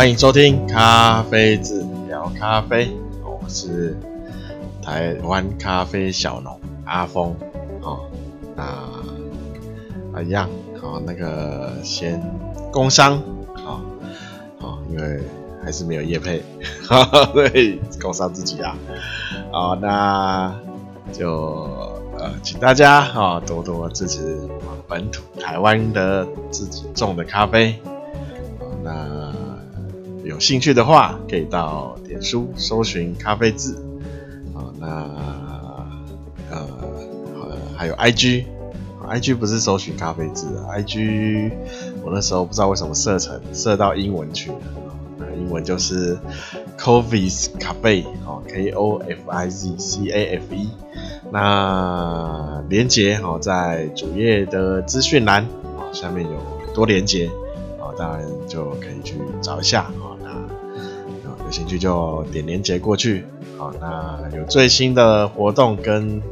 [0.00, 2.90] 欢迎收听咖啡志聊咖啡，
[3.22, 3.94] 我是
[4.82, 7.34] 台湾咖啡小农阿峰，
[7.82, 8.00] 哦，
[8.56, 8.62] 那
[10.14, 10.48] 啊一样，
[10.80, 12.18] 好，那个先
[12.72, 13.18] 工商，
[13.56, 13.84] 啊，
[14.62, 15.20] 啊，因为
[15.62, 16.42] 还是没有业配，
[16.88, 18.74] 哈哈，对，工商自己啊，
[19.52, 20.58] 好，那
[21.12, 21.78] 就
[22.18, 27.78] 呃，请大家啊多多支持我们本土台湾的自己种的咖啡。
[30.30, 33.74] 有兴趣的话，可以到脸书搜寻咖啡志
[34.54, 34.70] 啊。
[34.78, 34.86] 那
[36.52, 36.68] 呃，
[37.76, 41.50] 还有 IG，IG 不是搜寻咖啡志，IG
[42.04, 44.58] 我那时候不知道为什么设成设到英文去了，
[45.18, 46.16] 那英文就是
[46.78, 50.70] Kofiz Cafe 哦，K O F I Z C A F E。
[51.32, 55.42] 那连接哦，在主页的资讯栏
[55.76, 57.28] 啊，下面有很多连结。
[57.98, 60.09] 当然就可以去找一下啊，
[61.50, 63.24] 有兴趣就点连结过去
[63.58, 63.72] 好。
[63.80, 66.22] 那有最新的活动跟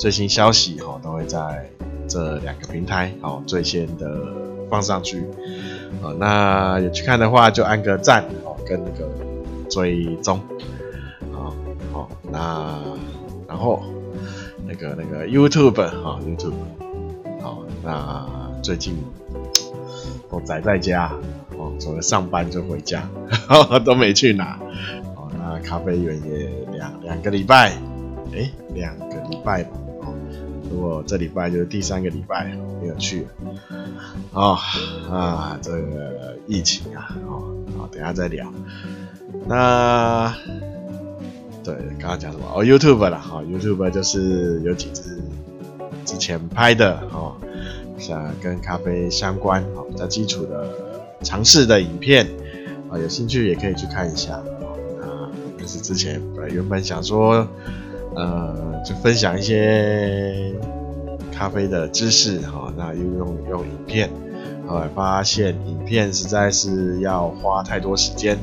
[0.00, 1.70] 最新消息哈，都会在
[2.08, 4.20] 这两个平台哦最先的
[4.68, 5.24] 放上去
[6.02, 6.10] 啊。
[6.18, 9.08] 那有去看的话就按个赞哦，跟那个
[9.70, 10.40] 追踪
[11.32, 11.54] 啊。
[11.92, 12.82] 好，那
[13.46, 13.84] 然后
[14.66, 16.52] 那个那个 YouTube 啊 YouTube
[17.40, 18.26] 好，那
[18.60, 18.96] 最近。
[20.30, 21.10] 我宅在家，
[21.58, 23.08] 哦，除了上班就回家，
[23.48, 24.58] 呵 呵都没去哪。
[25.16, 27.72] 哦，那咖啡园也两两个礼拜，
[28.32, 29.70] 诶，两个礼拜吧。
[30.02, 30.14] 哦，
[30.70, 33.26] 如果这礼拜就是第三个礼拜没有去。
[34.32, 34.56] 哦
[35.10, 37.42] 啊，这个疫情啊，哦，
[37.76, 38.52] 好，等下再聊。
[39.46, 40.34] 那
[41.64, 42.46] 对，刚刚讲什么？
[42.54, 45.18] 哦，YouTube 啦，哈，哦，YouTube 就是有几支
[46.04, 47.34] 之前拍的，哦。
[47.98, 50.72] 像跟咖啡相关啊，比较基础的
[51.22, 52.26] 尝试的影片
[52.90, 55.30] 啊，有兴趣也可以去看一下啊。
[55.58, 56.20] 但是之前
[56.50, 57.46] 原本想说，
[58.14, 60.54] 呃，就分享一些
[61.32, 64.10] 咖啡的知识哈，那又用用影片，
[64.66, 68.38] 后来发现影片实在是要花太多时间，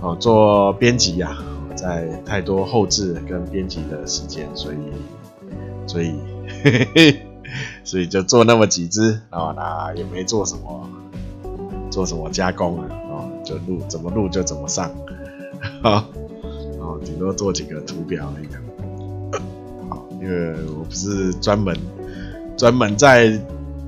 [0.00, 1.36] 哦，做编辑呀，
[1.74, 4.76] 在太多后置跟编辑的时间，所以，
[5.86, 6.14] 所以。
[6.62, 7.22] 嘿 嘿
[7.84, 10.88] 所以就做那么几支啊，那也没做什么，
[11.96, 14.90] 做什么加工啊，哦，就录怎么录就怎么上，
[15.82, 16.04] 好，
[16.78, 19.40] 哦，顶多做几个图表那个，
[19.88, 21.74] 好，因为我不是专门
[22.54, 23.40] 专门在这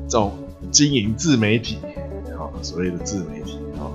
[0.09, 0.33] 种
[0.71, 1.77] 经营自媒体，
[2.35, 3.93] 好，所谓的自媒体，哦，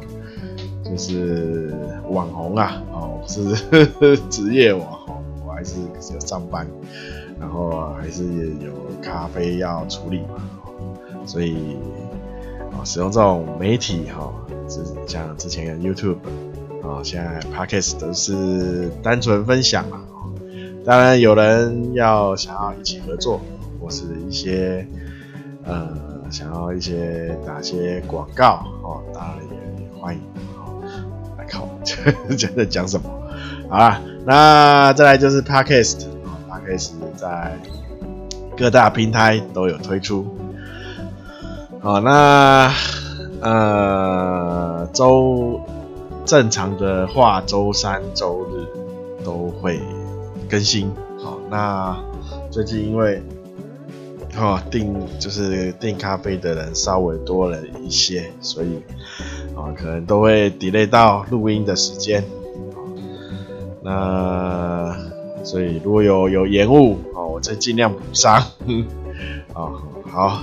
[0.85, 1.73] 就是
[2.07, 5.73] 网红啊，哦，不是 职业网红，我还是
[6.13, 6.67] 有上班。
[7.39, 8.23] 然后还是
[8.61, 8.71] 有
[9.01, 10.47] 咖啡要处理嘛，
[11.25, 11.75] 所以，
[12.83, 14.33] 使用这种媒体哈，
[15.07, 16.17] 像之前的 YouTube
[16.81, 19.97] 啊，现在 Podcast 都是单纯分享嘛。
[19.97, 20.09] 哦
[20.85, 23.39] 当然有人要想要一起合作，
[23.79, 24.85] 或是一些
[25.63, 25.87] 呃
[26.29, 30.19] 想要一些打些广告哦，当然也欢迎
[30.57, 30.67] 啊。
[31.37, 33.09] 来看我们在讲什么？
[33.69, 37.57] 好了，那再来就是 Podcast，Podcast 在
[38.57, 40.32] 各大平台都有推出。
[41.83, 42.71] 好，那
[43.41, 45.59] 呃，周
[46.25, 48.65] 正常的话，周三、周日
[49.25, 49.81] 都会
[50.49, 50.89] 更新。
[51.21, 52.01] 好，那
[52.49, 53.21] 最近因为
[54.37, 58.81] 哦订就是订咖啡的人稍微多了一些，所以
[59.53, 62.23] 啊可能都会 delay 到录音的时间。
[63.81, 64.95] 那
[65.43, 68.35] 所以如果有有延误，哦，我再尽量补上。
[69.53, 69.67] 啊，
[70.09, 70.39] 好，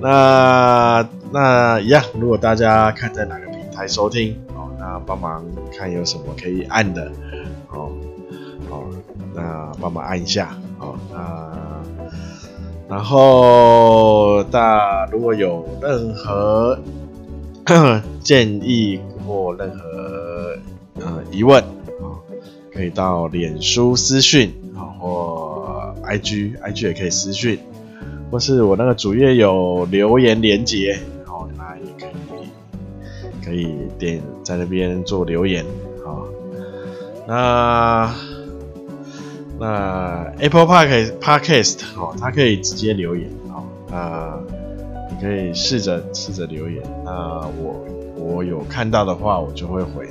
[0.00, 5.44] 那那一样，如果大家看在哪个平台收听，哦，那帮忙
[5.76, 7.10] 看有什么可以按的，
[7.70, 7.90] 哦，
[8.68, 8.84] 好，
[9.34, 11.52] 那帮忙按一下，哦，那
[12.88, 16.78] 然后大如果有任何
[18.22, 20.56] 建议或任何
[21.00, 22.20] 呃疑问啊。
[22.72, 24.52] 可以到脸书私讯，
[25.00, 27.58] 或 IG，IG 也可以私讯，
[28.30, 32.06] 或是我那个主页有留言连结，好，那也可
[32.36, 35.64] 以，可以点在那边做留言，
[36.04, 36.26] 好，
[37.26, 38.14] 那
[39.58, 44.38] 那 Apple Park Podcast 哦，它可以直接留言，好，那
[45.10, 47.86] 你可以试着试着留言，那我
[48.16, 50.08] 我有看到的话，我就会回。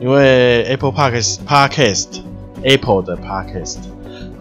[0.00, 2.20] 因为 Apple Podcast Podcast
[2.62, 3.76] Apple 的 Podcast，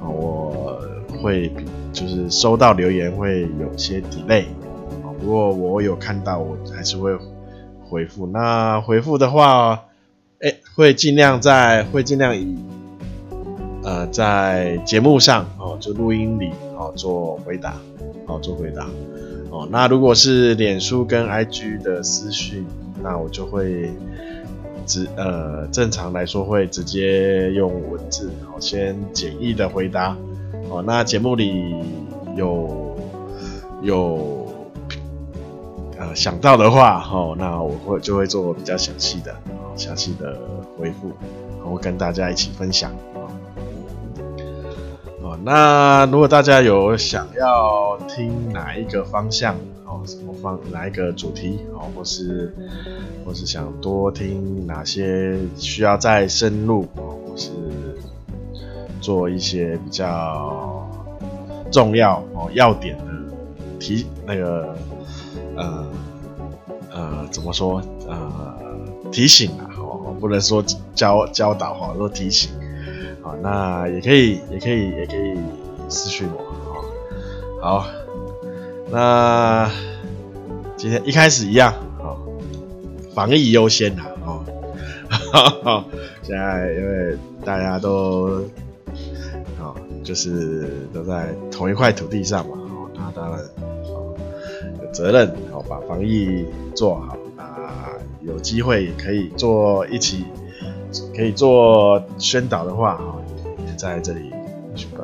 [0.02, 0.80] 我
[1.22, 1.52] 会
[1.92, 4.44] 就是收到留言会有些 delay
[5.04, 7.18] 啊，不过我有看到，我还是会
[7.84, 8.28] 回复。
[8.28, 9.86] 那回复的话，
[10.40, 12.58] 哎，会尽量在会尽量以
[13.84, 17.76] 呃在节目上哦，就录音里哦做回答，
[18.28, 18.88] 哦做回答
[19.50, 19.68] 哦。
[19.72, 22.66] 那如果是脸书跟 IG 的私讯，
[23.02, 23.92] 那我就会
[24.86, 30.16] 直呃正常来说会直接用文字哦先简易的回答
[30.70, 30.84] 哦。
[30.86, 31.76] 那节目里
[32.36, 32.96] 有
[33.82, 34.48] 有。
[36.02, 39.36] 呃，想到的话，哦，那我会就会做比较详细的、
[39.76, 40.34] 详细的
[40.78, 41.12] 回复，
[41.62, 42.90] 我会跟大家一起分享。
[45.22, 52.56] 哦，那如果大家有想要听哪一个方向，哦，什么方哪一个主题，哦，或是
[53.26, 57.52] 或是想多听哪些需要再深入，哦，或是
[59.00, 60.88] 做一些比较
[61.72, 63.04] 重要哦要点的
[63.80, 64.76] 提那个。
[65.56, 65.86] 呃
[66.92, 67.82] 呃，怎么说？
[68.08, 68.56] 呃，
[69.12, 70.64] 提醒啊，哦，不能说
[70.96, 72.50] 教教导哈，说提醒。
[73.22, 75.38] 好，那也可以，也可以，也可以
[75.90, 77.62] 私讯我。
[77.62, 77.86] 好，
[78.90, 79.70] 那
[80.78, 82.18] 今天一开始一样，好，
[83.14, 85.84] 防疫优先呐，哦，
[86.24, 88.42] 现在因为大家都，
[90.10, 93.40] 就是都在同一块土地上嘛，哦，那当然。
[93.94, 94.16] 哦，
[94.82, 97.94] 有责任，好，把防疫做好啊！
[98.22, 100.26] 有机会可以做一起，
[101.16, 103.22] 可以做宣导的话，哈，
[103.68, 104.32] 也在这里
[104.76, 105.04] 去把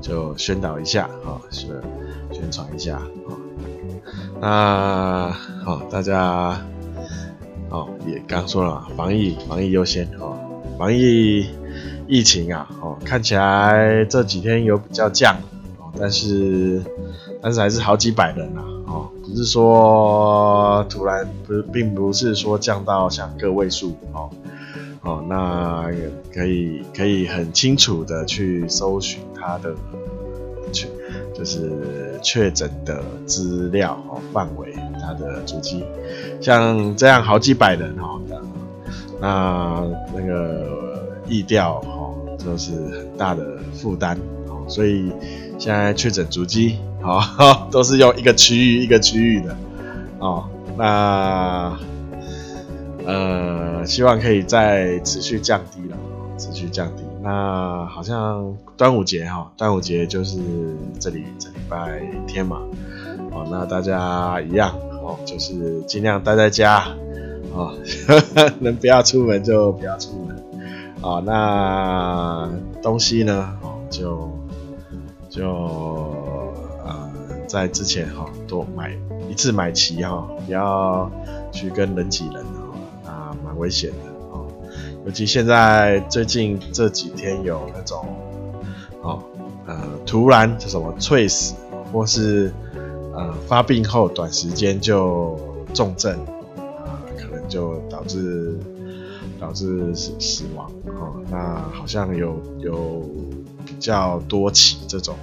[0.00, 1.82] 就宣导一下，哈，是
[2.30, 3.02] 宣传一下，
[4.40, 6.64] 啊，那好，大家，
[7.70, 10.38] 哦，也刚说了，防疫防疫优先，哦，
[10.78, 11.48] 防疫
[12.06, 15.36] 疫情啊，哦，看起来这几天有比较降，
[15.78, 16.82] 哦，但是
[17.40, 18.62] 但是还是好几百人啊。
[18.86, 24.28] 哦，不是说突然不是，并不是说降到像个位数哦
[25.00, 29.74] 哦，那也可以可以很清楚的去搜寻他的
[30.72, 30.86] 确
[31.34, 35.82] 就是确诊的资料哦范围，他的足迹，
[36.40, 38.20] 像这样好几百人哈，
[39.20, 39.82] 那
[40.14, 40.91] 那个
[41.32, 42.14] 疫调哈，
[42.44, 45.10] 都是很大的负担哦，所以
[45.58, 46.76] 现在确诊足迹。
[47.00, 49.56] 好，都是用一个区域一个区域的，
[50.20, 50.44] 哦，
[50.78, 51.76] 那
[53.04, 55.96] 呃，希望可以再持续降低了，
[56.38, 57.02] 持续降低。
[57.20, 60.38] 那好像端午节哈，端午节就是
[61.00, 62.58] 这里这礼拜天嘛，
[63.32, 66.84] 哦，那大家一样哦，就是尽量待在家，
[67.52, 67.74] 哦，
[68.60, 70.31] 能不要出门就不要出门，
[71.02, 72.48] 哦，那
[72.82, 74.30] 东西呢，哦，就
[75.28, 75.44] 就
[76.84, 77.10] 呃。
[77.48, 78.96] 在之前哈，多买
[79.28, 81.10] 一次买齐哈，不要
[81.50, 83.96] 去跟人挤人哈，啊，蛮危险的
[84.30, 84.46] 哦。
[85.04, 88.06] 尤其现在最近这几天有那种
[89.02, 89.22] 哦，
[89.66, 91.54] 呃，突然什么猝死，
[91.92, 92.50] 或是
[93.12, 95.38] 呃发病后短时间就
[95.74, 96.18] 重症
[96.56, 98.58] 啊，可能就导致
[99.42, 101.20] 导致死死亡哦。
[101.28, 103.04] 那好像有有
[103.66, 105.16] 比较多起这种。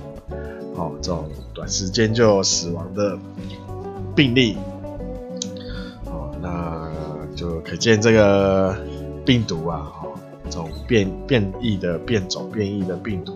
[0.76, 3.20] 哦，这种短时间就死亡的
[4.16, 4.56] 病例，
[6.06, 6.88] 哦，那
[7.36, 8.78] 就可见这个
[9.26, 13.34] 病毒啊，哦，这种变变异的变种、变异的病毒，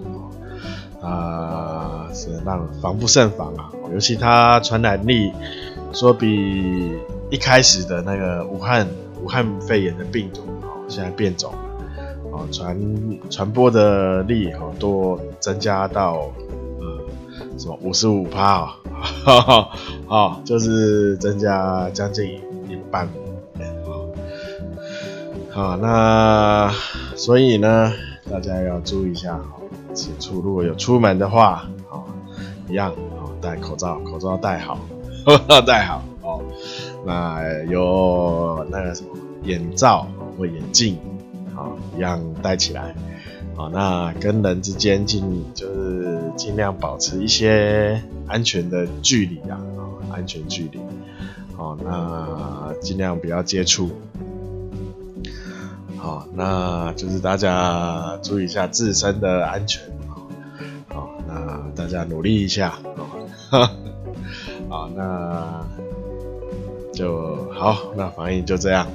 [1.01, 3.69] 哦，啊，是让防不胜防啊。
[3.91, 5.33] 尤其它传染力
[5.91, 6.97] 说比
[7.29, 8.87] 一开始的那个武汉
[9.21, 10.43] 武汉肺炎的病毒，
[10.93, 11.57] 现在变种了，
[12.31, 12.77] 哦，传
[13.29, 16.31] 传播的力哦多增加到
[16.79, 17.03] 呃。
[17.57, 18.61] 什么五十五趴
[19.25, 19.69] 啊，
[20.07, 22.25] 哦，就是增加将近
[22.67, 23.07] 一半，
[23.85, 24.09] 哦，
[25.51, 26.71] 好，那
[27.15, 27.93] 所以呢，
[28.29, 29.61] 大家要注意一下，哦，
[29.93, 32.03] 此处如果有出门的话，哦，
[32.67, 34.79] 一样，哦，戴口罩，口罩戴好，
[35.67, 36.41] 戴好，哦，
[37.05, 39.09] 那有那个什么
[39.43, 40.97] 眼罩或眼镜，
[41.55, 42.95] 哦，一样戴起来。
[43.55, 49.61] 好，那跟人之间尽就是尽量保持一些安全的距离啊，
[50.11, 50.79] 安全距离。
[51.55, 53.91] 好，那尽量不要接触。
[55.97, 59.83] 好，那就是大家注意一下自身的安全。
[60.87, 62.79] 好，那大家努力一下。
[64.67, 65.63] 好，那
[66.91, 68.87] 就好，那防疫就这样。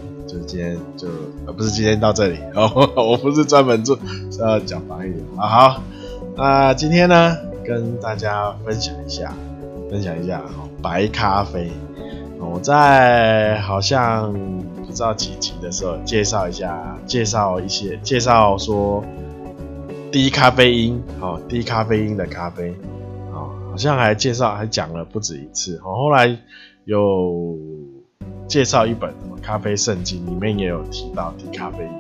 [0.47, 1.09] 今天就
[1.47, 3.99] 呃不是今天到这里哦，我不是专门做
[4.31, 5.47] 是要讲防疫的啊。
[5.49, 5.83] 好，
[6.37, 9.33] 那今天呢跟大家分享一下，
[9.91, 11.71] 分享一下哦白咖啡。
[12.41, 14.33] 我在好像
[14.87, 19.03] 不知道几集的时候介绍一下，介绍一些，介绍说
[20.13, 22.71] 低咖啡因，哦，低咖啡因的咖啡，
[23.33, 26.39] 哦，好像还介绍还讲了不止一次，哦，后来
[26.85, 27.59] 有
[28.47, 29.13] 介绍一本
[29.49, 31.91] 咖啡圣经，里面也有提到低咖啡因，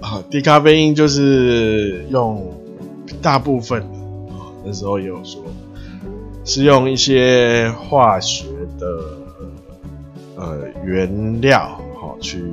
[0.00, 2.54] 啊，低咖啡因就是用
[3.20, 3.84] 大部分，
[4.64, 5.42] 那时候也有说。
[6.44, 8.46] 是用一些化学
[8.78, 8.86] 的
[10.36, 12.44] 呃原料，好去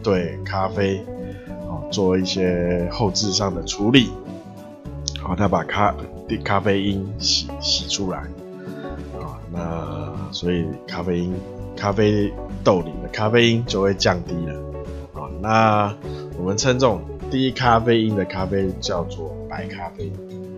[0.00, 1.04] 对咖啡，
[1.66, 4.08] 好做一些后置上的处理，
[5.20, 5.92] 好，他把咖
[6.44, 8.18] 咖啡因洗洗出来，
[9.18, 11.34] 啊，那所以咖啡因
[11.82, 14.54] 咖啡豆里的咖啡因就会降低了，
[15.14, 15.92] 啊，那
[16.38, 20.12] 我们称这种低咖啡因的咖啡叫做白咖啡，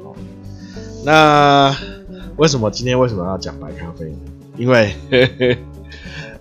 [0.04, 0.14] 好，
[1.02, 1.74] 那。
[2.36, 4.12] 为什么今天为什么要讲白咖啡？
[4.56, 4.92] 因为，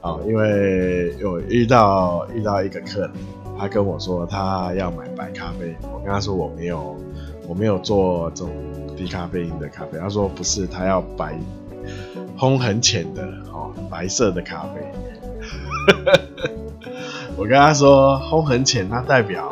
[0.01, 3.11] 哦，因为有遇到遇到一个客人，
[3.59, 6.97] 他跟我说他要买白咖啡，我跟他说我没有
[7.47, 8.51] 我没有做这种
[8.97, 11.39] 低咖啡因的咖啡，他说不是，他要白
[12.37, 14.81] 烘很浅的哦白色的咖啡。
[17.35, 19.51] 我跟他说烘很浅，它代表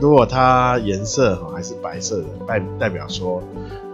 [0.00, 3.42] 如果它颜色还是白色的，代代表说。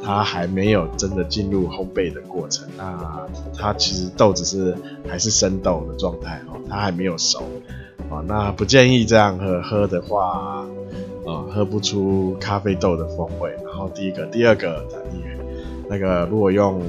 [0.06, 3.26] 它还没有真的进入烘焙的过程，那
[3.56, 4.76] 它其实豆子是
[5.08, 7.42] 还是生豆的状态哦，它还没有熟
[8.10, 10.66] 哦，那不建议这样喝，喝的话，
[11.24, 13.56] 呃，喝不出咖啡豆的风味。
[13.64, 15.22] 然后第一个，第二个，你
[15.88, 16.82] 那个如果用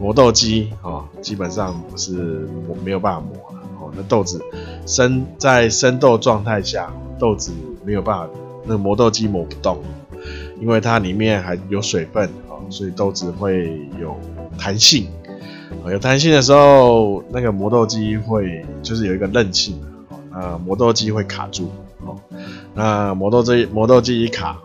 [0.00, 2.48] 磨豆机哦，基本上是
[2.84, 4.40] 没有办法磨了哦，那豆子
[4.86, 7.52] 生在生豆状态下，豆子
[7.84, 8.28] 没有办法，
[8.64, 9.78] 那磨豆机磨不动。
[10.60, 14.16] 因为它里面还有水分啊，所以豆子会有
[14.58, 15.06] 弹性。
[15.88, 21.70] 有弹性的时候，那个磨豆机会就是有一个韧性啊，那磨豆机会卡住
[22.04, 22.16] 哦。
[22.74, 24.58] 那磨豆机磨豆机一卡，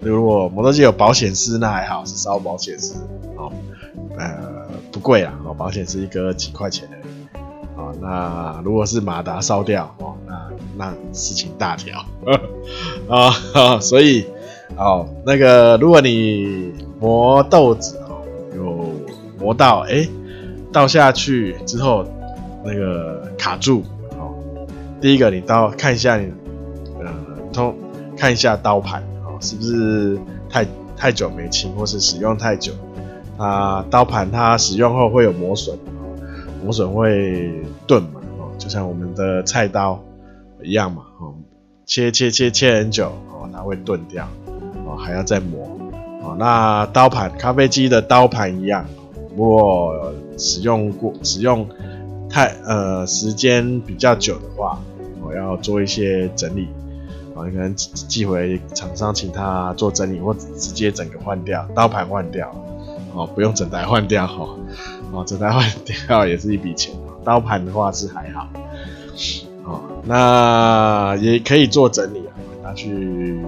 [0.00, 2.96] 如果磨豆机有保险丝，那还好，是烧保险丝
[3.36, 3.52] 哦，
[4.18, 4.53] 呃，
[4.94, 7.36] 不贵啊，哦，保险是一个几块钱而已
[7.76, 7.92] 啊。
[8.00, 11.98] 那如果是马达烧掉哦，那那事情大条
[13.08, 13.30] 啊，
[13.82, 14.24] 所以。
[14.76, 18.24] 哦，那个，如果你磨豆子哦，
[18.56, 18.92] 有
[19.38, 20.08] 磨到哎、
[20.72, 22.04] 倒下去之后
[22.64, 23.84] 那个卡住
[24.18, 24.34] 哦。
[25.00, 26.32] 第一个，你刀看一下你，
[26.98, 27.12] 呃，
[27.52, 27.76] 通
[28.16, 32.72] 看一下刀盘哦，是不是太太久没清，或是使用太久，
[33.36, 35.76] 啊，刀盘它使用后会有磨损，
[36.62, 37.52] 磨损会
[37.86, 40.02] 钝嘛，哦，就像我们的菜刀
[40.62, 41.34] 一样嘛，哦，
[41.86, 44.28] 切切切切很久哦，它会钝掉。
[44.86, 45.66] 哦还要再磨，
[46.22, 48.84] 哦，那刀盘咖啡机的刀盘一样，
[49.30, 51.66] 如果使用过使用
[52.28, 54.78] 太呃时间比较久的话，
[55.22, 56.68] 我要做一些整理，
[57.34, 62.54] 啊，你可能寄回厂商请他做整理，或直接整个换掉刀盘换掉，
[63.14, 64.48] 哦，不用整台换掉哈，
[65.12, 65.64] 哦，整台换
[66.08, 66.94] 掉也是一笔钱，
[67.24, 68.48] 刀盘的话是还好，
[69.64, 73.40] 哦，那也可以做整理啊，拿去。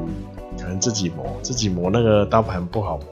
[0.58, 3.06] 可能自己磨，自己磨那个刀盘不好磨，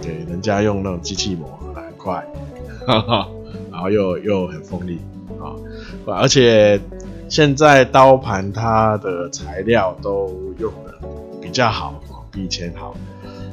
[0.00, 2.24] 给人家用那种机器磨很快，
[2.86, 3.28] 哈哈，
[3.70, 5.00] 然后又又很锋利
[5.38, 5.52] 啊，
[6.06, 6.80] 而且
[7.28, 10.94] 现在刀盘它的材料都用的
[11.42, 12.94] 比较好，比以前好，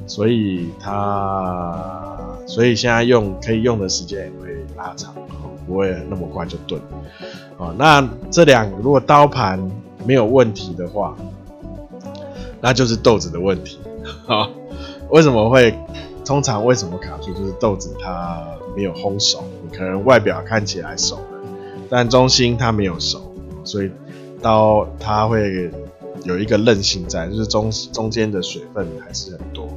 [0.05, 5.13] 所以它所以现在用可以用的时间也会拉长，
[5.67, 6.81] 不会那么快就钝，
[7.57, 9.59] 啊，那这两个如果刀盘
[10.05, 11.15] 没有问题的话。
[12.63, 13.79] 那就是豆子的问题，
[14.27, 14.47] 哈，
[15.09, 15.75] 为什么会？
[16.23, 17.33] 通常为什么卡住？
[17.33, 18.39] 就是豆子它
[18.75, 21.39] 没有烘熟，你可能外表看起来熟了，
[21.89, 23.33] 但中心它没有熟，
[23.63, 23.89] 所以
[24.43, 25.71] 刀它会
[26.23, 29.67] 有一个韧性在，就是中中间的水分还是很多，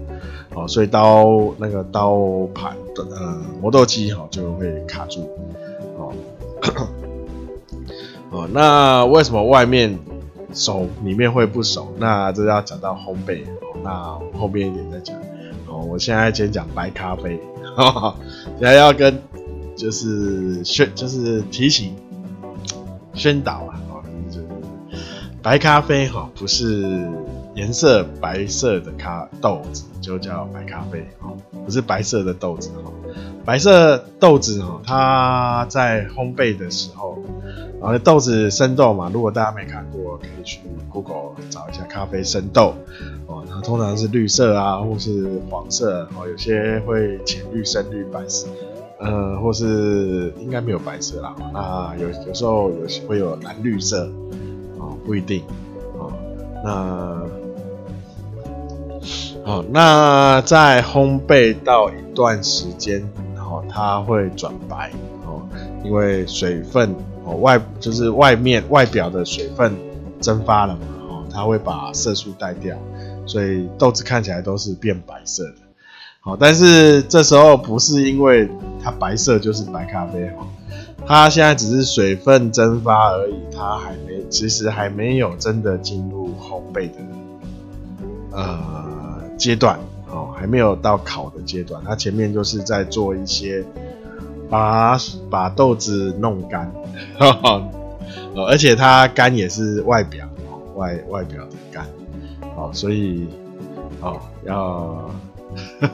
[0.54, 5.28] 哦，所以刀那个刀盘的呃磨豆机哈就会卡住，
[5.96, 6.12] 哦，
[8.30, 9.98] 哦，那为什么外面？
[10.56, 13.42] 熟里面会不熟，那这要讲到烘焙，
[13.82, 15.16] 那后面一点再讲。
[15.66, 17.40] 哦，我现在先讲白咖啡，
[18.56, 19.20] 现在要跟
[19.74, 21.96] 就是宣就是提醒
[23.14, 23.74] 宣导啊，
[25.44, 27.06] 白咖啡哈，不是
[27.54, 31.36] 颜色白色的咖豆子就叫白咖啡哦，
[31.66, 32.90] 不是白色的豆子哈，
[33.44, 37.18] 白色豆子哈，它在烘焙的时候。
[37.78, 42.74] 然后豆子生豆嘛，如果大家没看过，可以去 Google 找一下咖啡生豆
[43.26, 43.44] 哦。
[43.46, 48.48] 它通常是绿色啊，或是黄色哦，有些会浅绿、深绿、白色，
[48.98, 54.10] 呃，或是应该没有白色啦，那有有时候有会有蓝绿色，
[55.04, 55.42] 不一定，
[55.98, 56.12] 哦，
[56.64, 56.72] 那，
[59.44, 64.90] 哦，那在烘焙到一段时间，然后它会转白，
[65.26, 65.42] 哦，
[65.84, 66.94] 因为水分，
[67.24, 69.74] 哦，外就是外面外表的水分
[70.20, 72.76] 蒸发了嘛，哦，它会把色素带掉，
[73.26, 75.56] 所以豆子看起来都是变白色的。
[76.20, 78.48] 好，但是这时候不是因为
[78.82, 80.46] 它白色就是白咖啡哈，
[81.06, 86.98] 它现在只是水分蒸发而已，它还没，其实还没有真的进入烘焙的
[88.32, 89.78] 呃阶段
[90.10, 93.64] 哦，还没有到烤的阶段，它前面就是在做一些
[94.50, 94.98] 把
[95.30, 96.72] 把豆子弄干，
[98.36, 101.86] 而且它干也是外表哦外外表的干，
[102.56, 103.28] 哦，所以
[104.00, 105.10] 哦要。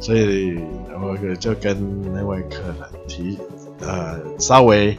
[0.00, 0.56] 所以
[0.94, 1.76] 我就跟
[2.14, 2.76] 那位客人
[3.08, 3.36] 提，
[3.80, 4.96] 呃，稍微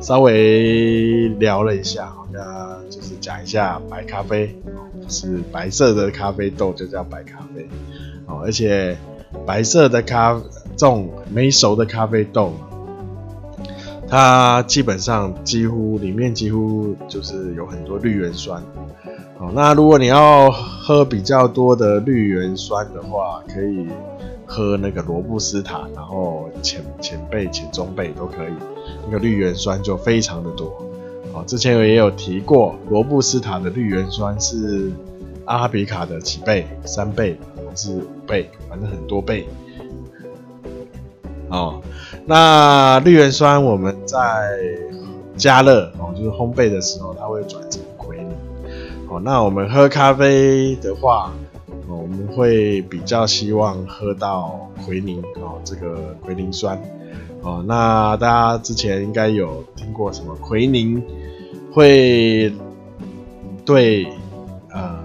[0.00, 4.54] 稍微聊了一下，好像就是讲一下白咖啡，
[5.08, 7.68] 是白色的咖啡豆就叫白咖啡，
[8.26, 8.96] 哦，而且
[9.44, 10.40] 白色的咖
[10.76, 12.54] 这种没熟的咖啡豆，
[14.08, 18.62] 它基本上几乎里面几乎就是有很多绿原酸，
[19.38, 23.86] 哦，那如果你要喝比较多的绿原酸的话，可以。
[24.50, 28.52] 喝那个罗布斯塔，然后浅浅焙、浅中焙都可以，
[29.04, 30.72] 那个绿原酸就非常的多。
[31.34, 34.90] 好，之前我也有提过，罗布斯塔的绿原酸是
[35.44, 36.66] 阿拉比卡的几倍？
[36.86, 38.48] 三倍还是五倍？
[38.70, 39.46] 反正很多倍。
[41.50, 41.82] 哦，
[42.28, 44.18] 那绿原酸我们在
[45.36, 48.28] 加热哦，就是烘焙的时候，它会转成奎宁。
[49.08, 51.32] 哦，那我们喝咖啡的话。
[51.90, 56.78] 我们会比较希望喝到奎宁哦，这个奎宁酸
[57.40, 57.64] 哦。
[57.66, 61.02] 那大家之前应该有听过什么奎宁
[61.72, 62.52] 会
[63.64, 64.06] 对
[64.70, 65.02] 呃，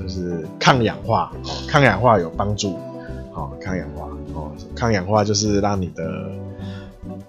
[0.00, 1.30] 就是抗氧化，
[1.68, 2.78] 抗氧化有帮助，
[3.30, 4.07] 好，抗氧化，
[4.78, 6.30] 抗氧化就是让你的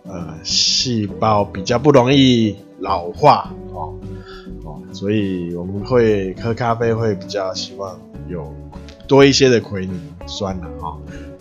[0.03, 3.95] 呃细胞比较不容易老化哦
[4.63, 8.53] 哦，所以我们会喝咖啡会比较希望有。
[9.07, 10.93] 多一些的奎宁酸了啊，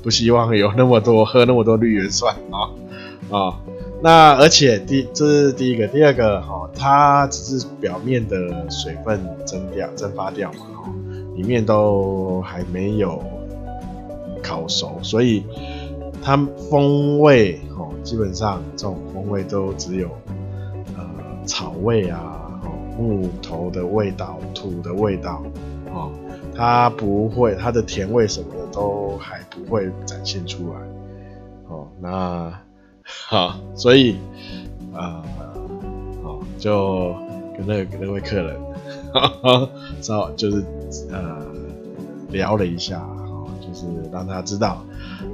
[0.02, 2.72] 不希望有那么多喝那么多绿原酸啊
[3.30, 3.60] 啊。
[4.02, 10.90] 那而且第这是第一个，第二个哈，它只是表面的水分蒸掉、蒸发掉嘛哈，
[11.36, 13.22] 里面都还没有
[14.42, 15.44] 烤熟，所以
[16.22, 16.36] 它
[16.70, 20.08] 风味哦，基本上这种风味都只有
[20.96, 21.04] 呃
[21.46, 22.60] 草味啊、
[22.98, 25.42] 木头的味道、土的味道
[25.92, 26.10] 哦。
[26.54, 30.80] 它不会，它的甜味什么的都还不会展现出来。
[31.68, 32.52] 哦，那
[33.04, 34.16] 好，所以
[34.92, 35.22] 啊，
[36.22, 37.14] 好、呃，就
[37.56, 38.56] 跟那个那位客人，
[40.00, 40.64] 知道就是
[41.12, 41.46] 呃
[42.30, 44.82] 聊了一下，哦，就是让他知道，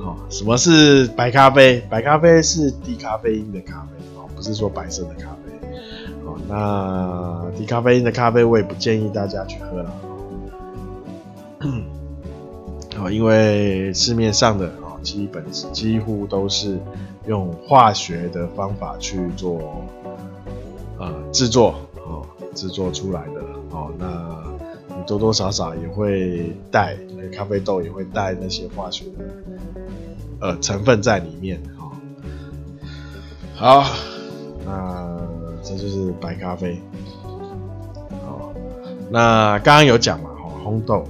[0.00, 1.80] 哦，什么是白咖啡？
[1.88, 5.68] 白咖啡是低咖啡因的咖啡，哦，不是说白色的咖啡。
[6.24, 9.94] 哦，那低咖啡因的咖啡我也不建议大家去喝了。
[12.98, 16.78] 哦，因为市面上的哦，基本几乎都是
[17.26, 19.84] 用化学的方法去做
[20.98, 21.74] 呃制作
[22.06, 23.90] 哦，制作出来的哦。
[23.98, 24.06] 那
[24.52, 24.53] 你
[25.06, 26.96] 多多少少也会带
[27.32, 29.24] 咖啡豆，也会带那些化学的
[30.40, 31.92] 呃成分在里面啊。
[33.54, 33.84] 好，
[34.64, 35.20] 那
[35.62, 36.80] 这就是白咖啡。
[38.26, 38.52] 好，
[39.10, 41.04] 那刚刚有讲嘛，哈，烘豆。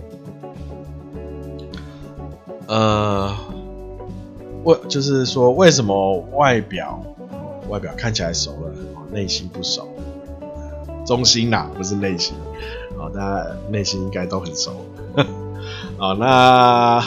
[2.66, 3.34] 呃，
[4.64, 7.02] 为就是说，为什么外表
[7.68, 8.72] 外表看起来熟了，
[9.12, 9.88] 内心不熟？
[11.06, 12.34] 中心呐，不是内心。
[13.04, 14.72] 好，大家内心应该都很熟。
[15.98, 17.04] 好，那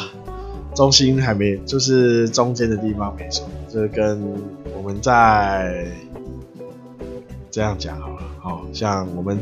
[0.76, 4.22] 中心还没，就是中间的地方没熟，就是跟
[4.78, 5.88] 我们在
[7.50, 8.22] 这样讲好了。
[8.40, 9.40] 好，像我们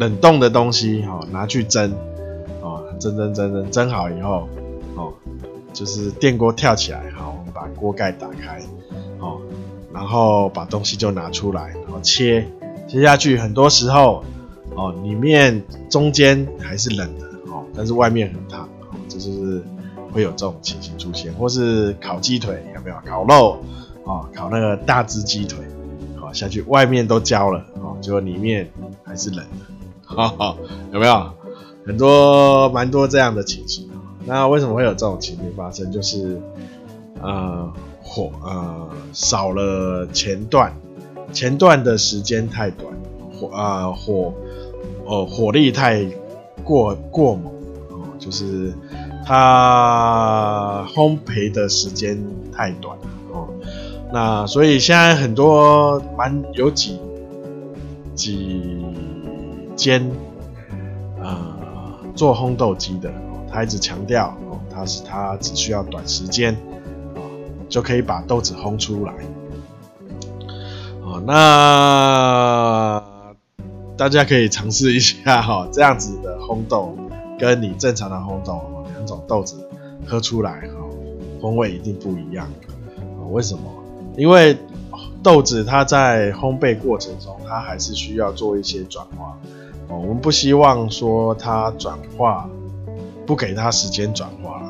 [0.00, 1.92] 冷冻的东西，好拿去蒸，
[2.60, 4.48] 啊，蒸蒸蒸蒸蒸好以后。
[4.96, 5.12] 哦，
[5.72, 8.60] 就是电锅跳起来，好，我们把锅盖打开，
[9.20, 9.40] 哦，
[9.92, 12.44] 然后把东西就拿出来，然后切
[12.88, 13.38] 切下去。
[13.38, 14.24] 很多时候，
[14.76, 19.62] 哦，里面中间还是冷的，哦，但是外面很烫，哦，这就是
[20.12, 21.32] 会有这种情形出现。
[21.34, 22.96] 或是烤鸡腿，有没有？
[23.06, 23.58] 烤肉，
[24.04, 25.58] 哦，烤那个大只鸡腿，
[26.16, 28.70] 好下去，外面都焦了，哦，结果里面
[29.04, 30.56] 还是冷的，哈 哈，
[30.92, 31.30] 有没有？
[31.86, 33.90] 很多蛮多这样的情形。
[34.24, 35.92] 那为什么会有这种情形发生？
[35.92, 36.40] 就是，
[37.20, 37.70] 呃
[38.02, 40.72] 火呃少了前段，
[41.34, 42.90] 前段的时间太短，
[43.38, 44.32] 火啊、呃、火、
[45.06, 46.04] 呃、火力太
[46.62, 47.52] 过过猛
[47.90, 48.74] 哦，就是
[49.26, 52.18] 它烘焙的时间
[52.52, 52.96] 太短
[53.32, 53.48] 哦，
[54.12, 56.98] 那所以现在很多蛮有几
[58.14, 58.84] 几
[59.76, 60.10] 间
[61.20, 61.54] 呃
[62.14, 63.12] 做烘豆机的，
[63.50, 66.56] 他一直强调哦，他是他只需要短时间。
[67.66, 69.12] 就可以把豆子烘出来，
[71.02, 73.02] 哦，那
[73.96, 76.96] 大家可以尝试一下 哈，这样子的烘豆
[77.38, 78.60] 跟你正常的烘豆
[78.94, 79.56] 两种豆子
[80.06, 80.74] 喝出来哈，
[81.40, 82.48] 风味一定不一样。
[83.30, 83.62] 为什么？
[84.16, 84.56] 因为
[85.22, 89.36] 豆子它在烘焙过程中，它还是需要做一些转化，
[89.88, 92.48] 哦，我们不希望说它转化，
[93.26, 94.62] 不给它时间转化。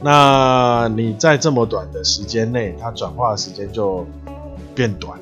[0.00, 4.06] 那你在这么短的时间内，它转化的时间就
[4.74, 5.18] 变短，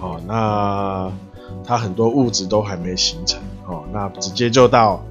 [0.00, 1.12] 哦，那
[1.64, 5.02] 它很多物质都还没形成，哦，那直接就到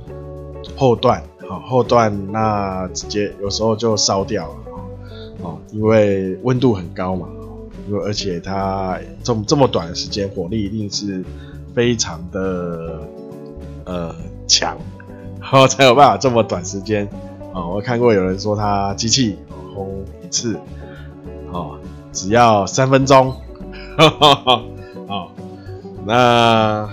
[0.76, 4.56] 后段，好，后段那直接有时候就烧掉了，
[5.42, 7.28] 哦，因为温度很高嘛，
[7.88, 11.24] 因为而且它这么这么短的时间，火力一定是
[11.74, 13.02] 非常的
[13.86, 14.16] 呃
[14.48, 14.78] 强，
[15.40, 17.08] 然后 才有办法这么短时间。
[17.54, 19.38] 哦，我看过有人说他机器
[19.76, 19.88] 烘
[20.24, 20.58] 一次，
[21.52, 21.78] 哦，
[22.14, 23.34] 只要三分钟，
[25.08, 25.28] 哦，
[26.06, 26.90] 那，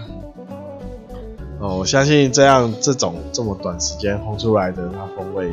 [1.60, 5.50] 哦，我相信这样这种这么短时间烘出来的，它风味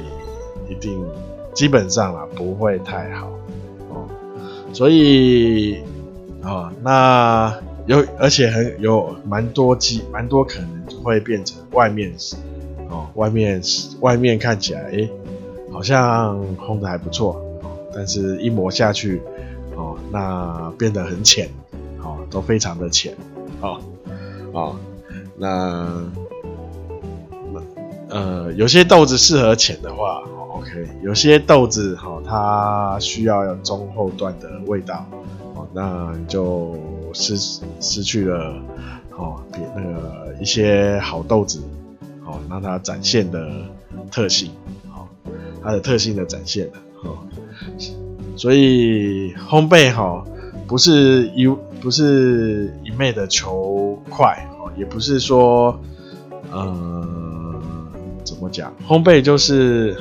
[0.70, 1.04] 一定
[1.54, 3.28] 基本上啦不会太好，
[3.90, 4.08] 哦，
[4.74, 5.84] 所以，
[6.44, 7.54] 哦，那
[7.86, 12.14] 有而且很有蛮多机蛮多可能会变成外面。
[12.88, 13.60] 哦，外面
[14.02, 15.10] 外面看起来，诶、
[15.72, 19.24] 好像烘的还不错哦，但是一磨下去，
[19.76, 21.50] 哦，那变得很浅，
[22.04, 23.16] 哦，都非常的浅，
[23.66, 23.82] 哦，
[24.54, 24.76] 哦，
[25.38, 25.88] 那
[27.54, 27.62] 那，
[28.10, 30.22] 呃，有些豆子适合浅的话
[30.54, 35.06] ，OK，有些豆子，哈、哦，它需要有中后段的味道，
[35.56, 36.76] 哦，那就
[37.14, 37.36] 失
[37.80, 38.56] 失去了，
[39.18, 41.62] 哦，比那个一些好豆子。
[42.28, 43.48] 好，让它展现的
[44.12, 44.50] 特性，
[44.90, 45.08] 好，
[45.62, 47.24] 它的特性的展现的，好，
[48.36, 50.26] 所以烘焙哈，
[50.66, 51.48] 不是一
[51.86, 55.80] 不是一昧的求快，哦，也不是说，
[56.52, 57.08] 呃，
[58.24, 59.96] 怎么讲，烘焙就是，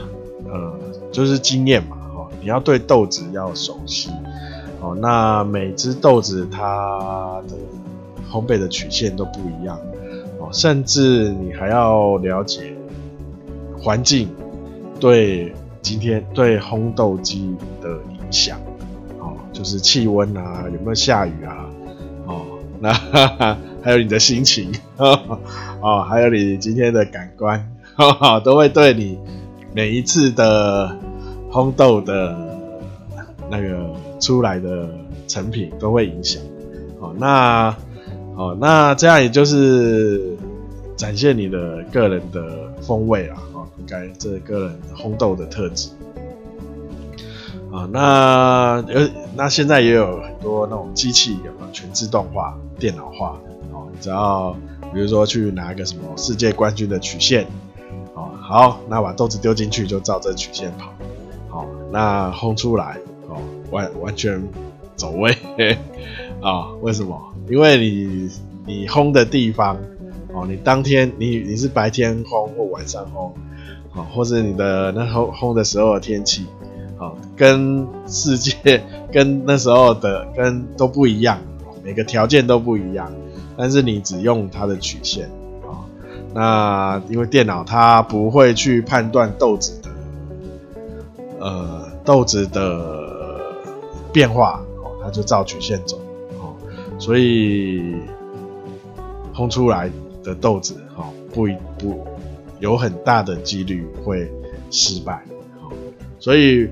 [0.51, 0.73] 呃，
[1.12, 4.09] 就是经验嘛，哈，你要对豆子要熟悉，
[4.81, 7.55] 哦，那每只豆子它的
[8.33, 9.79] 烘焙的曲线都不一样
[10.40, 10.49] 哦。
[10.53, 12.75] 甚至你还要了解
[13.79, 14.31] 环境
[14.99, 18.59] 对今天对烘豆机的影响，
[19.18, 21.66] 哦，就是气温啊，有没有下雨啊，
[22.85, 27.66] 那哈哈还有你的心情，哦，还有你今天的感官，
[28.44, 29.18] 都会对你
[29.73, 30.94] 每一次的
[31.51, 32.37] 烘豆的
[33.51, 34.88] 那个出来的
[35.27, 36.42] 成品都会影响，
[37.01, 37.75] 哦，那。
[38.37, 40.37] 哦，那这样也就是
[40.97, 45.90] 展现你的个人的风味啊，哦，应该这个人烘豆的特质
[47.70, 47.88] 啊。
[47.92, 49.01] 那有
[49.37, 53.38] 那现在也有很多那种机器，有没有全自动化、电脑化？
[53.73, 54.57] 哦，你只要
[54.92, 57.47] 比如说去拿一个什么世界冠军的曲线，
[58.14, 60.92] 哦，好，那把豆子丢进去就照这曲线跑，
[61.49, 62.97] 好，那烘出来，
[63.29, 63.37] 哦，
[63.70, 64.40] 完完全
[64.94, 65.37] 走位，
[66.40, 67.20] 啊， 为什么？
[67.49, 68.31] 因为你
[68.64, 69.77] 你烘的地方
[70.33, 73.33] 哦，你当天你你是白天烘或晚上烘，
[73.94, 76.47] 哦，或者你的那烘烘的时候的天气，
[77.05, 81.38] 哦，跟世界跟那时候的跟都不一样，
[81.83, 83.12] 每个条件都不一样，
[83.59, 85.29] 但是你只用它的曲线，
[85.62, 85.85] 哦，
[86.33, 89.90] 那因为电脑它不会去判断豆子的，
[91.40, 93.43] 呃，豆子的
[94.11, 95.99] 变化，哦，它就照曲线走
[96.38, 96.57] 哦。
[96.99, 97.97] 所以
[99.35, 99.90] 烘出来
[100.23, 102.07] 的豆子，哈，不一不
[102.61, 104.31] 有很大的几率会
[104.71, 105.23] 失败，
[106.25, 106.71] 所以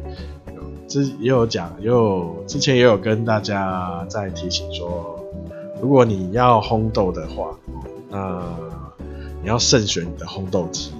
[0.88, 5.23] 之也有讲，也有之前也有跟大家在提醒说，
[5.79, 7.55] 如果你要烘豆的话，
[8.09, 8.43] 那
[9.43, 10.93] 你要慎选你的烘豆机，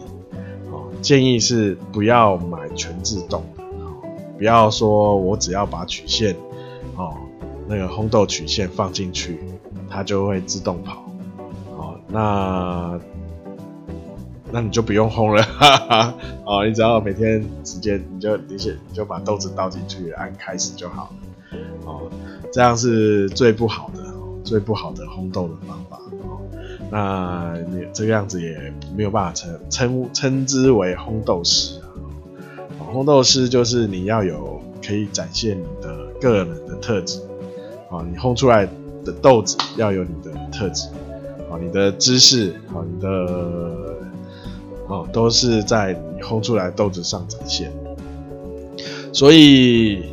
[1.01, 3.63] 建议是不要买全自动的，
[4.37, 6.37] 不要说我只要把曲线，
[6.97, 7.15] 哦。
[7.67, 9.41] 那个烘豆曲线放进去，
[9.89, 11.05] 它就会自动跑。
[11.79, 13.01] 哦，那
[14.53, 21.11] 那你就不用烘了，哈哈，哦，你只要每天直接你就你就你就把豆子倒进去，按开始就好
[21.51, 22.11] 了，哦，
[22.53, 24.05] 这样是最不好的，
[24.45, 26.39] 最不好的烘豆的方法，哦，
[26.91, 31.89] 那你这个样子也没有办法称称称之为烘豆师啊，
[32.79, 37.23] 哦，烘豆师就是你要有可以展现你的个人的特质，
[37.89, 38.67] 哦，你烘出来
[39.03, 40.89] 的豆子要有你的特质，
[41.49, 43.92] 哦，你的知识，哦，你的。
[44.93, 47.73] 哦，都是在你烘出来豆子上展现，
[49.11, 50.05] 所以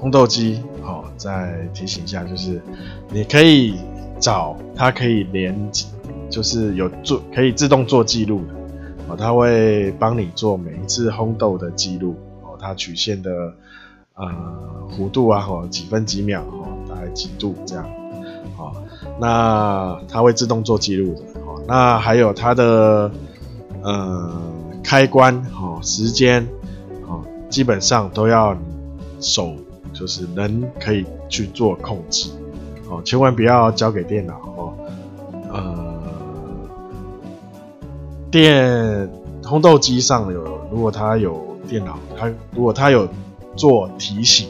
[0.00, 2.62] 烘豆机，哦，再提醒一下，就是
[3.10, 3.74] 你可以
[4.20, 5.52] 找它可以连，
[6.30, 8.54] 就是有做可以自动做记录的，
[9.08, 13.30] 哦，它会帮你做每一次烘豆的记录，哦，它曲线的
[14.14, 14.30] 呃
[14.96, 17.84] 弧度啊，哦，几分几秒，哦，大概几度这样，
[18.56, 18.72] 哦，
[19.18, 23.10] 那它会自动做记录的，哦，那还有它的。
[23.84, 24.32] 呃，
[24.82, 26.48] 开关哦，时间
[27.06, 28.56] 哦，基本上都要
[29.20, 29.52] 手，
[29.92, 32.30] 就是人可以去做控制
[32.88, 34.72] 哦，千万不要交给电脑哦。
[35.52, 36.00] 呃，
[38.30, 39.06] 电
[39.42, 40.42] 烘豆机上有，
[40.72, 43.06] 如果它有电脑，它如果它有
[43.54, 44.48] 做提醒，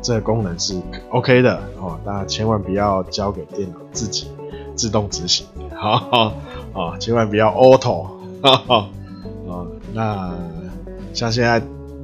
[0.00, 4.28] 这个功能是 OK 的哦，那千万不要交给电脑自己
[4.76, 6.32] 自动执行，好好
[6.74, 8.17] 哦，千万不要 auto。
[8.40, 8.88] 哈哈，
[9.46, 10.32] 哦，那
[11.12, 11.58] 像现在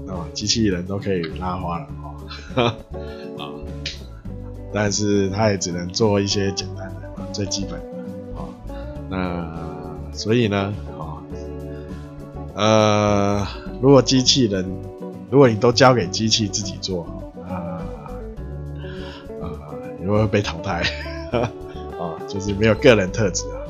[0.09, 1.87] 哦，机器人都可以拉花了
[2.57, 2.75] 哦，
[3.39, 3.55] 啊、
[4.73, 7.87] 但是它也只能做一些简单的、最基本的
[8.35, 8.49] 哦。
[9.09, 11.23] 那所以呢，哦，
[12.55, 13.47] 呃，
[13.81, 14.65] 如果机器人，
[15.31, 17.05] 如果你都交给机器自己做，
[17.49, 17.79] 啊
[19.41, 19.55] 啊，
[20.01, 20.83] 你会被淘汰，
[21.31, 21.51] 啊、
[21.99, 23.63] 哦，就是没有个人特质啊。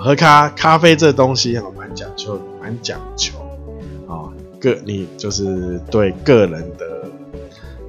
[0.00, 3.38] 喝咖咖啡这东西哦，蛮讲究，蛮讲求
[4.06, 7.10] 哦，个你就是对个人的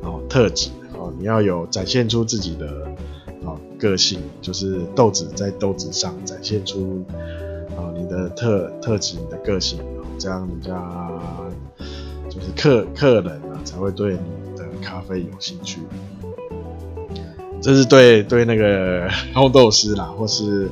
[0.01, 2.65] 哦特质哦，你要有展现出自己的
[3.43, 7.05] 哦个性，就是豆子在豆子上展现出
[7.77, 9.79] 哦你的特特质、你的个性，
[10.17, 11.09] 这样人家
[12.27, 15.79] 就是客客人啊才会对你的咖啡有兴趣。
[17.61, 20.67] 这是对对那个烘豆师啦，或是。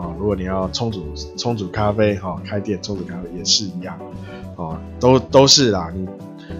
[0.00, 1.04] 哦，如果你要冲煮
[1.36, 3.98] 冲煮咖啡，哈、哦，开店冲煮咖啡也是一样，
[4.56, 5.92] 哦，都都是啦。
[5.94, 6.08] 你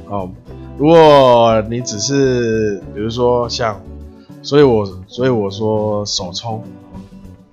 [0.06, 0.30] 哦，
[0.76, 3.80] 如果你只是比如说像，
[4.42, 6.62] 所以我所以我说手冲，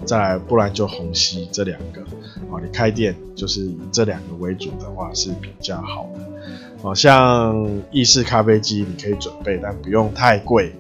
[0.03, 2.01] 再来不然就虹吸这两个，
[2.49, 6.19] 哦，你开店就是以这两个为主的话是比较好的。
[6.81, 10.73] 哦，像意式咖啡机你可以准备，但不用太贵，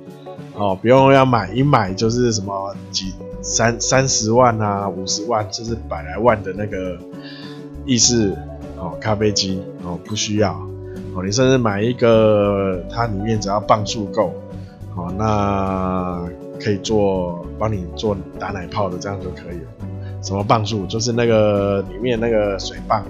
[0.53, 3.13] 哦，不用要买一买就是什么几。
[3.47, 6.97] 三三十万啊，五十万，就是百来万的那个
[7.85, 8.35] 意式
[8.75, 10.51] 哦咖啡机哦，不需要
[11.15, 11.23] 哦。
[11.23, 14.33] 你甚至买一个，它里面只要磅数够
[14.95, 16.27] 哦，那
[16.61, 20.21] 可以做帮你做打奶泡的，这样就可以了。
[20.21, 20.85] 什么磅数？
[20.87, 23.05] 就是那个里面那个水磅，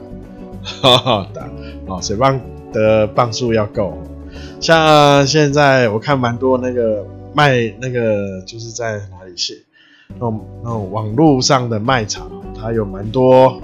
[0.62, 1.42] 哈哈的
[1.88, 2.40] 哦，水磅
[2.72, 3.98] 的磅数要够。
[4.62, 9.56] 像现在我看蛮多那个卖那个，就是在哪里写？
[10.10, 13.62] 那种那种网络上的卖场，它有蛮多，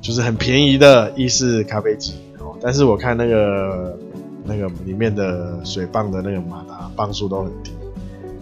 [0.00, 2.56] 就是很便宜的意式咖啡机哦。
[2.60, 3.98] 但是我看那个
[4.44, 7.70] 那个里面的水磅的那个马达磅数都很低，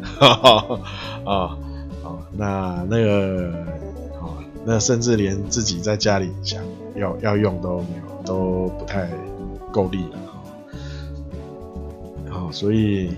[0.03, 0.81] 哈哈
[1.25, 1.33] 啊
[2.03, 3.53] 啊，那那个
[4.21, 6.63] 啊，那甚至连自己在家里想
[6.97, 9.09] 要要用都没有，都不太
[9.71, 10.33] 够力了啊。
[12.29, 13.11] 好，所以。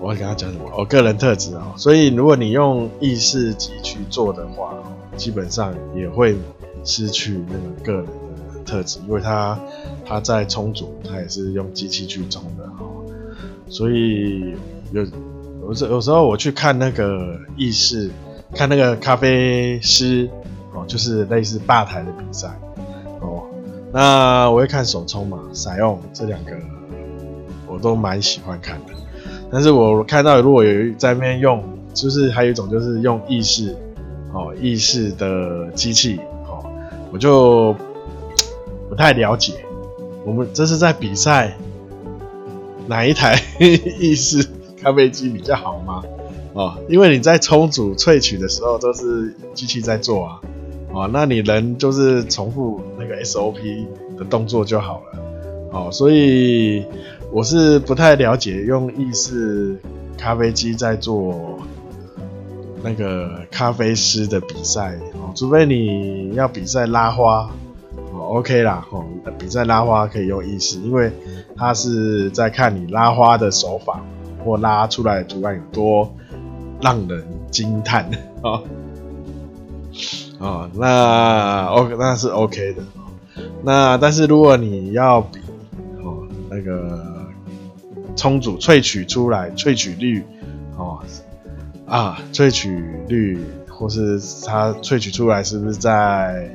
[0.00, 0.64] 我会跟他讲什么？
[0.72, 4.74] 我、哦、个人特质、哦，所以如果你用意式机去做的话，
[5.16, 6.36] 基本上也会
[6.84, 9.58] 失去那个个人的特质，因为它
[10.06, 13.04] 它在冲煮，它也是用机器去冲的哈、哦。
[13.68, 14.54] 所以
[14.92, 15.04] 有
[15.62, 18.08] 有时有时候我去看那个意式，
[18.54, 20.30] 看那个咖啡师
[20.72, 22.48] 哦，就是类似吧台的比赛
[23.20, 23.42] 哦，
[23.92, 26.52] 那我会看手冲嘛，采用这两个
[27.66, 28.92] 我都蛮喜欢看的。
[29.50, 31.62] 但是我看到如果有在那边用，
[31.94, 33.74] 就是还有一种就是用意式，
[34.32, 36.64] 哦，意式的机器，哦，
[37.10, 37.74] 我就
[38.88, 39.54] 不太了解。
[40.24, 41.56] 我们这是在比赛
[42.86, 43.40] 哪一台
[43.98, 44.46] 意式
[44.82, 46.02] 咖啡机比较好吗？
[46.52, 50.40] 哦，因为你在冲煮萃取的时候都是机器在做啊，
[50.92, 53.86] 哦，那你人就是重复那个 SOP
[54.18, 55.18] 的动作就好了，
[55.72, 56.84] 哦，所以。
[57.30, 59.76] 我是不太了解用意式
[60.16, 61.58] 咖啡机在做
[62.82, 67.50] 那个咖啡师的比赛哦，除非你要比赛拉花
[68.12, 69.04] 哦，OK 啦哦，
[69.38, 71.12] 比赛拉花可以用意式，因为
[71.56, 74.00] 它是在看你拉花的手法
[74.44, 76.14] 或拉出来的图案有多
[76.80, 78.08] 让人惊叹
[78.42, 78.62] 哦。
[80.38, 82.82] 哦，那 OK 那是 OK 的。
[83.62, 85.40] 那但是如果你要比
[86.02, 87.17] 哦那个
[88.18, 90.22] 充足萃取出来萃取率
[90.76, 90.98] 哦。
[91.86, 92.68] 啊，萃取
[93.08, 96.50] 率或是它萃取出来是不是在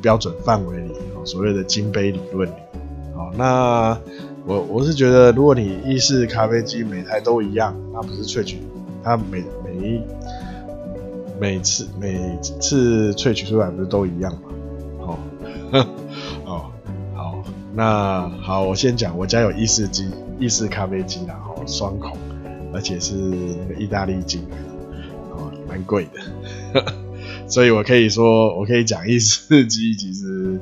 [0.00, 0.92] 标准范围里？
[1.16, 2.52] 哦，所谓的金杯理论里。
[3.16, 3.98] 哦，那
[4.46, 8.58] 我我是觉得，如果你意式咖啡机每台都一样，那不是萃取，
[9.02, 10.00] 它每每一
[11.40, 14.40] 每次每次萃取出来不是都一样吗？
[15.00, 15.18] 哦，
[15.72, 15.86] 呵，
[17.78, 20.10] 那好，我先讲，我家有意式机，
[20.40, 22.18] 意式咖啡机，然后双孔，
[22.74, 24.56] 而且是那个意大利进来。
[25.68, 26.82] 蛮贵的，
[27.46, 30.58] 所以我可以说，我可以讲意式机其实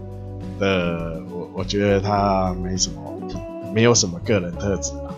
[0.61, 3.01] 的，我我觉得它没什么，
[3.73, 5.09] 没有什么个人特质啊。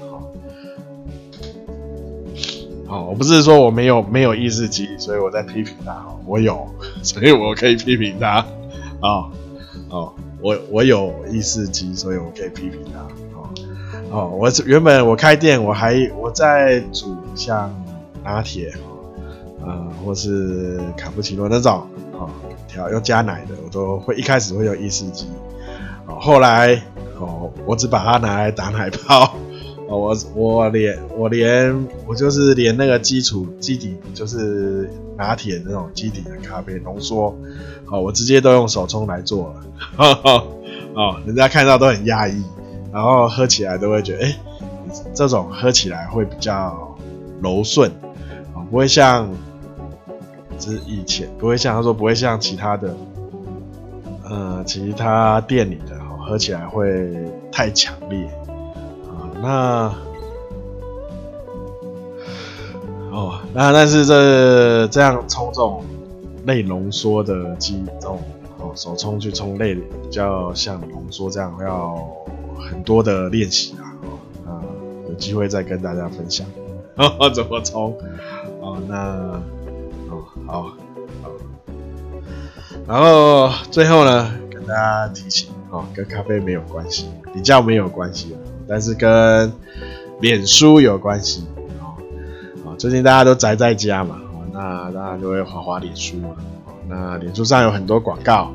[2.86, 6.06] 好，我不是说我没有没有意式机，所以我在批评它。
[6.26, 6.68] 我有，
[7.02, 8.46] 所以我可以批评它。
[9.00, 9.32] 啊，
[9.90, 13.00] 哦，我我有意式机，所以我可以批评他。
[13.38, 13.48] 哦
[14.10, 17.74] 哦，我原本我开店，我还我在煮像
[18.24, 18.72] 拿铁。
[19.60, 22.30] 呃，或是卡布奇诺那种，哦，
[22.68, 25.26] 调要加奶的，我都会一开始会有意式机，
[26.06, 26.80] 哦，后来
[27.18, 29.36] 哦，我只把它拿来打奶泡，
[29.88, 37.36] 哦，我我连我连我就是连那个基础基底就是拿铁那种基底的咖啡浓缩，
[37.90, 39.54] 哦，我直接都用手冲来做了，
[39.96, 40.44] 呵呵，
[40.94, 42.42] 哦，人家看到都很讶异，
[42.92, 44.36] 然后喝起来都会觉得，哎，
[45.14, 46.96] 这种喝起来会比较
[47.42, 47.90] 柔顺，
[48.54, 49.28] 哦，不会像。
[50.60, 52.92] 是以前不会像他说不会像其他的，
[54.28, 57.14] 呃，其他店里的喝起来会
[57.52, 58.26] 太强烈
[59.06, 59.30] 啊。
[59.40, 59.94] 那
[63.12, 65.84] 哦，那但是这这样冲这种
[66.46, 68.20] 类浓缩的机，种
[68.58, 71.96] 哦手冲去冲类比较像浓缩这样，要
[72.58, 73.84] 很多的练习啊。
[74.46, 74.62] 啊，
[75.08, 76.46] 有机会再跟大家分享
[77.34, 77.96] 怎么冲
[78.60, 78.78] 哦。
[78.88, 79.40] 那
[80.10, 80.22] 哦。
[80.46, 80.62] 好，
[81.22, 81.30] 好，
[82.86, 88.34] 然后最后呢，跟大家提醒哦，跟咖啡没有关系，比较没有关系，
[88.66, 89.52] 但是跟
[90.20, 91.44] 脸书有关系
[92.64, 92.74] 哦。
[92.78, 94.18] 最近大家都宅在家嘛，
[94.58, 96.34] 那大家就会滑滑脸书嘛，
[96.88, 98.50] 那脸书上有很多广告，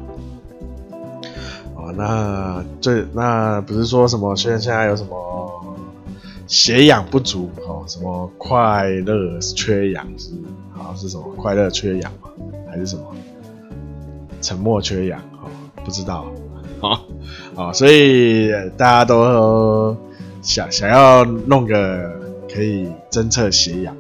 [1.76, 5.64] 哦，那最那不是说什么现在现在有什么
[6.46, 10.30] 血氧不足哦，什么快乐缺氧是。
[10.96, 12.30] 是什么快乐缺氧吗？
[12.70, 13.04] 还是什么
[14.42, 15.20] 沉默缺氧？
[15.42, 15.50] 哦，
[15.84, 16.26] 不知道。
[16.82, 17.00] 哦，
[17.56, 19.96] 哦，所以大家都
[20.42, 22.12] 想想要弄个
[22.54, 23.96] 可以侦测血氧。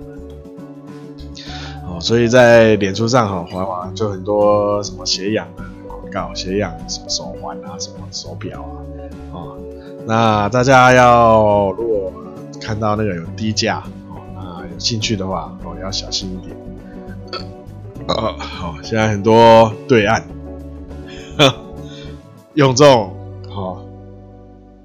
[2.03, 8.75] 所以在脸书上哈，滑滑就很多什么血氧的广告，血氧什么手环啊，什么手表啊。
[9.31, 9.57] 哦，
[10.05, 12.11] 那大家要如果
[12.59, 16.57] 看到那个有低价，哦，那有兴趣的话，哦，要小心一点。
[18.09, 20.21] 呃，好，现在很多对岸，
[22.55, 23.15] 用这种
[23.49, 23.81] 好，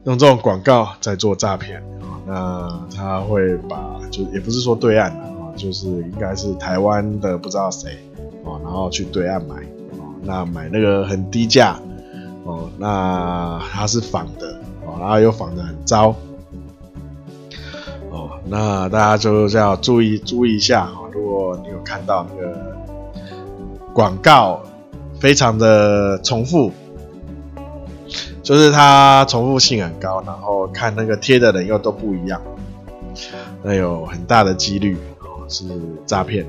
[0.05, 3.77] 用这种广告在做诈骗啊，那他会把，
[4.09, 5.13] 就也不是说对岸，
[5.59, 7.99] 就是应该是台湾的不知道谁
[8.45, 9.57] 哦，然后去对岸买
[9.99, 11.79] 哦，那买那个很低价
[12.45, 16.15] 哦，那他是仿的哦，然后又仿的很糟
[18.11, 22.57] 哦，那大家就要注意注意一下哦，如果你有看到那个。
[23.95, 24.63] 广告
[25.19, 26.71] 非常的重复，
[28.45, 32.41] 就是它重复性很高，然后看那个贴的人又都不一样，
[33.61, 34.97] 那有很大的几率
[35.49, 35.65] 是
[36.07, 36.47] 诈骗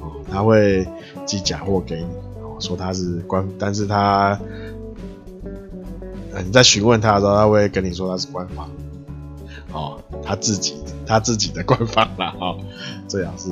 [0.00, 0.86] 哦，他会
[1.24, 2.04] 寄假货给你
[2.42, 4.38] 哦，说他是官，但是他
[6.44, 8.70] 你在询问他的时候，他会跟你说他是官方
[9.72, 10.76] 哦，他自己
[11.06, 12.58] 他自己的官方啦哦，
[13.08, 13.50] 最好是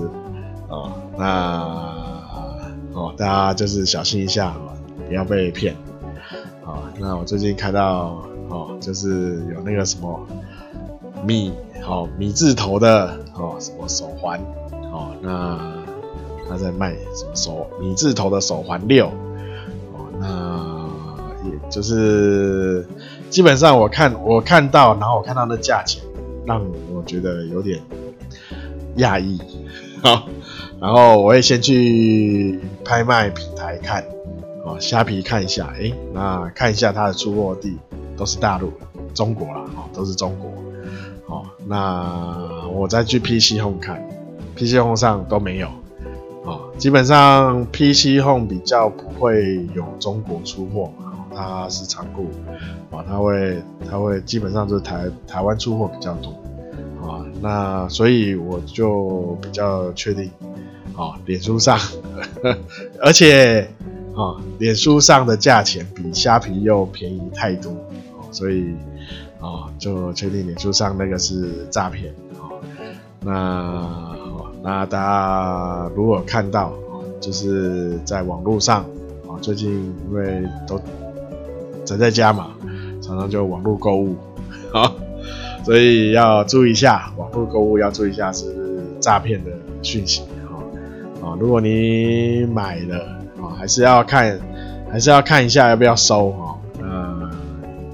[0.69, 2.05] 哦那。
[2.97, 4.55] 哦，大家就是小心一下，
[5.09, 5.75] 不要被骗。
[6.65, 10.25] 啊，那我最近看到哦，就是有那个什么
[11.25, 11.53] 米，
[11.85, 14.41] 哦米字头的哦什么手环，
[14.95, 15.59] 哦那
[16.49, 19.09] 他在卖什么手米字头的手环六，
[19.93, 22.87] 哦那也就是
[23.29, 26.01] 基本上我看我看到，然后我看到那价钱，
[26.47, 27.81] 让我觉得有点
[28.99, 29.41] 讶异。
[30.01, 30.29] 好，
[30.81, 34.05] 然后我会先去拍卖平台看，
[34.65, 37.79] 哦，虾皮看一下，诶，那看一下它的出货地
[38.17, 38.73] 都是大陆、
[39.15, 40.51] 中国啦，哦，都是中国，
[41.35, 44.07] 哦，那我再去 PC Home 看
[44.57, 45.69] ，PC Home 上都没有，
[46.45, 50.93] 哦，基本上 PC Home 比较不会有中国出货，
[51.35, 52.29] 它是仓库，
[52.91, 56.33] 啊，它会它会基本上就是台台湾出货比较多。
[57.07, 60.31] 啊，那所以我就比较确定，
[60.97, 61.79] 啊，脸书上，
[63.03, 63.69] 而且
[64.17, 67.71] 啊，脸书上的价钱比虾皮又便宜太多，
[68.31, 68.75] 所以
[69.39, 72.49] 啊，就确定脸书上那个是诈骗，啊，
[73.21, 74.14] 那
[74.65, 76.73] 那大家如果看到，
[77.21, 78.81] 就是在网络上，
[79.29, 79.71] 啊，最近
[80.09, 80.81] 因为都
[81.85, 82.53] 宅在家嘛，
[83.03, 84.17] 常常就网络购物，
[84.73, 84.91] 啊。
[85.65, 89.51] 所以要注意一下，网络购物要注意一下是诈骗的
[89.83, 90.57] 讯息啊
[91.25, 91.37] 啊！
[91.41, 92.99] 如果你买了
[93.41, 94.39] 啊，还是要看，
[94.91, 96.59] 还是要看一下要不要收哈。
[96.79, 97.31] 那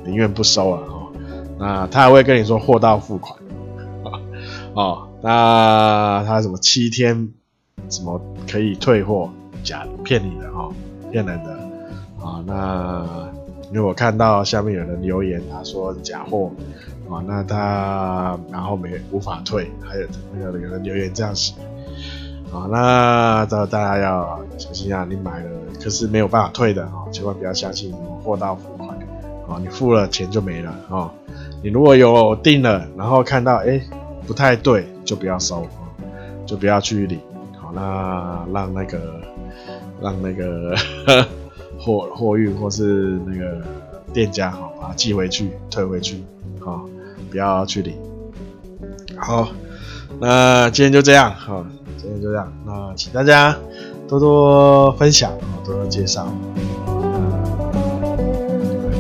[0.05, 1.13] 宁愿不收了哈。
[1.59, 3.39] 那他还会跟你说货到付款
[4.75, 5.10] 啊。
[5.23, 7.29] 那他什么七天
[7.89, 9.31] 什么可以退货？
[9.63, 10.71] 假，骗你的哈，
[11.11, 11.53] 骗人的
[12.25, 12.43] 啊。
[12.47, 13.07] 那
[13.69, 16.51] 因为我看到下面有人留言，他说假货。
[17.11, 21.53] 啊，那他然后没无法退，还有那个有人留言这样写，
[22.53, 25.05] 啊，那这大家要小心啊！
[25.11, 25.51] 你买了
[25.83, 27.93] 可是没有办法退的啊，千万不要相信
[28.23, 28.97] 货到付款，
[29.49, 31.13] 啊，你付了钱就没了啊！
[31.65, 33.83] 你如果有订了，然后看到哎
[34.31, 35.67] 不太对，就不要收，
[36.47, 37.19] 就不要去领，
[37.59, 39.21] 好，那让那个
[40.01, 40.77] 让那个
[41.81, 43.61] 货货运或是那个
[44.13, 46.23] 店家好把它寄回去退回去，
[46.61, 46.89] 好。
[47.29, 47.95] 不要去领。
[49.17, 49.49] 好，
[50.21, 51.65] 那今天就这样，好，
[51.97, 52.53] 今天就这样。
[52.67, 53.57] 那请大家
[54.09, 55.33] 多多分享，
[55.65, 56.27] 多多介绍。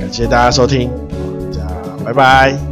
[0.00, 0.90] 感谢大家收听，
[1.52, 2.69] 大家拜拜。